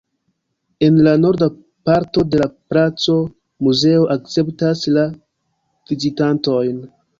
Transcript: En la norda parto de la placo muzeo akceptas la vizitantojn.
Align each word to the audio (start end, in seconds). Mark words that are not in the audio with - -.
En 0.85 0.95
la 1.07 1.11
norda 1.23 1.49
parto 1.89 2.23
de 2.35 2.39
la 2.43 2.47
placo 2.73 3.19
muzeo 3.69 4.09
akceptas 4.17 4.85
la 4.99 5.07
vizitantojn. 5.93 6.85